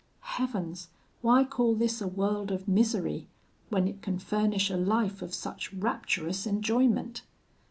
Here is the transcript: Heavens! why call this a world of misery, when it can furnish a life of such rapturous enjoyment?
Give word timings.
Heavens! 0.21 0.87
why 1.21 1.43
call 1.43 1.75
this 1.75 2.01
a 2.01 2.07
world 2.07 2.49
of 2.49 2.67
misery, 2.67 3.27
when 3.69 3.87
it 3.87 4.01
can 4.01 4.17
furnish 4.17 4.71
a 4.71 4.75
life 4.77 5.21
of 5.21 5.31
such 5.31 5.71
rapturous 5.73 6.47
enjoyment? 6.47 7.21